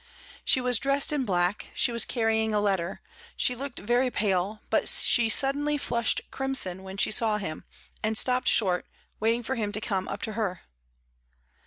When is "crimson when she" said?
6.31-7.11